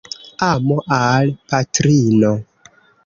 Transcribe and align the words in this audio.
Amo 0.49 0.77
al 0.99 1.27
patrino. 1.53 2.33